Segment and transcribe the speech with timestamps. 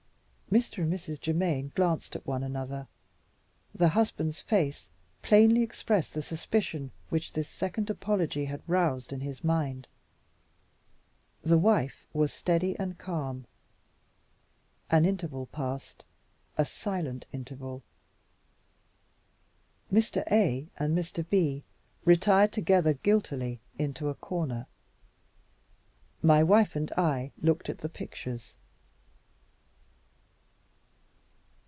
[0.51, 0.83] Mr.
[0.83, 1.21] and Mrs.
[1.23, 2.85] Germaine glanced at one another.
[3.73, 4.89] The husband's face
[5.21, 9.87] plainly expressed the suspicion which this second apology had roused in his mind.
[11.41, 13.45] The wife was steady and calm.
[14.89, 16.03] An interval passed
[16.57, 17.81] a silent interval.
[19.89, 20.21] Mr.
[20.29, 21.25] A and Mr.
[21.29, 21.63] B
[22.03, 24.67] retired together guiltily into a corner.
[26.21, 28.57] My wife and I looked at the pictures.